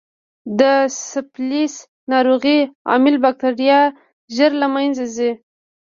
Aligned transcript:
د 0.59 0.61
سفلیس 1.09 1.73
ناروغۍ 2.11 2.59
عامل 2.89 3.15
بکټریا 3.25 3.79
ژر 4.35 4.51
له 4.61 4.67
منځه 4.75 5.05
ځي. 5.15 5.31